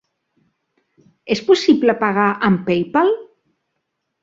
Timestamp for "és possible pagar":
1.35-2.25